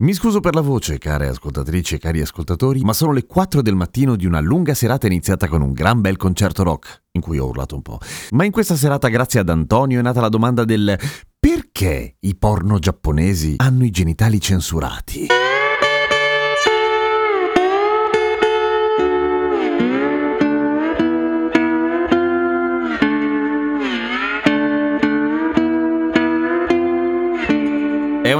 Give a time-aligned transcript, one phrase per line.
[0.00, 3.74] Mi scuso per la voce, care ascoltatrici e cari ascoltatori, ma sono le 4 del
[3.74, 7.46] mattino di una lunga serata iniziata con un gran bel concerto rock, in cui ho
[7.46, 7.98] urlato un po'.
[8.30, 10.98] Ma in questa serata, grazie ad Antonio, è nata la domanda del
[11.38, 15.26] perché i porno giapponesi hanno i genitali censurati?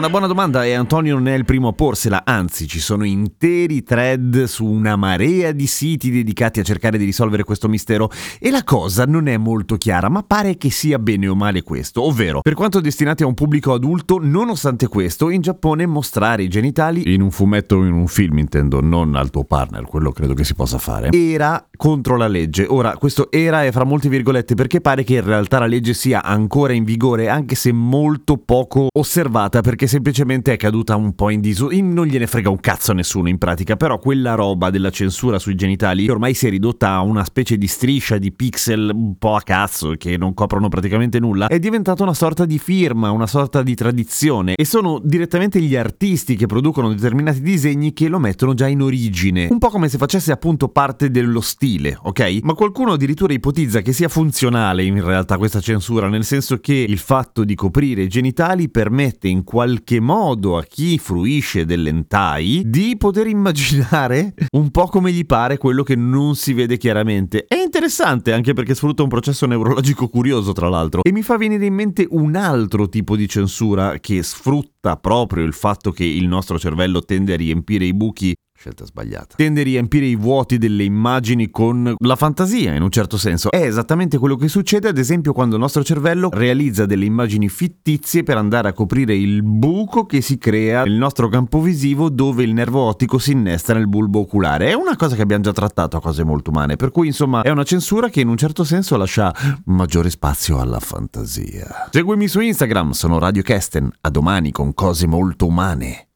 [0.01, 3.83] Una buona domanda e Antonio non è il primo a porsela, anzi ci sono interi
[3.83, 8.11] thread su una marea di siti dedicati a cercare di risolvere questo mistero.
[8.39, 12.03] E la cosa non è molto chiara, ma pare che sia bene o male questo,
[12.03, 17.12] ovvero per quanto destinati a un pubblico adulto, nonostante questo, in Giappone mostrare i genitali
[17.12, 20.45] in un fumetto o in un film intendo, non al tuo partner, quello credo che
[20.45, 22.64] si possa fare, era contro la legge.
[22.67, 26.23] Ora, questo era è fra molte virgolette perché pare che in realtà la legge sia
[26.23, 31.41] ancora in vigore anche se molto poco osservata perché semplicemente è caduta un po' in
[31.41, 31.77] disuso.
[31.83, 35.56] Non gliene frega un cazzo a nessuno in pratica, però quella roba della censura sui
[35.56, 39.42] genitali ormai si è ridotta a una specie di striscia di pixel un po' a
[39.42, 43.74] cazzo che non coprono praticamente nulla, è diventata una sorta di firma, una sorta di
[43.74, 48.83] tradizione e sono direttamente gli artisti che producono determinati disegni che lo mettono già in
[48.83, 52.38] origine, un po' come se facesse appunto parte dello stile, ok?
[52.42, 56.98] Ma qualcuno addirittura ipotizza che sia funzionale in realtà questa censura, nel senso che il
[56.98, 59.42] fatto di coprire i genitali permette in
[59.80, 65.83] qualche modo a chi fruisce dell'entai di poter immaginare un po' come gli pare quello
[65.83, 67.46] che non si vede chiaramente.
[67.46, 71.64] È interessante anche perché sfrutta un processo neurologico curioso, tra l'altro, e mi fa venire
[71.64, 76.58] in mente un altro tipo di censura che sfrutta proprio il fatto che il nostro
[76.58, 79.37] cervello tende a riempire i buchi Scelta sbagliata.
[79.37, 83.51] Tende a riempire i vuoti delle immagini con la fantasia, in un certo senso.
[83.51, 88.23] È esattamente quello che succede, ad esempio, quando il nostro cervello realizza delle immagini fittizie
[88.23, 92.53] per andare a coprire il buco che si crea nel nostro campo visivo dove il
[92.53, 94.69] nervo ottico si innesta nel bulbo oculare.
[94.69, 97.48] È una cosa che abbiamo già trattato a cose molto umane, per cui, insomma, è
[97.48, 99.35] una censura che in un certo senso lascia
[99.65, 101.89] maggiore spazio alla fantasia.
[101.91, 103.91] Seguimi su Instagram, sono Radio Kesten.
[104.03, 106.09] A domani con cose molto umane.